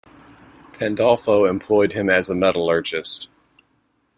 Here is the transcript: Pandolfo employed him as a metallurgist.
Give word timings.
Pandolfo 0.73 1.45
employed 1.45 1.93
him 1.93 2.09
as 2.09 2.27
a 2.27 2.33
metallurgist. 2.33 3.29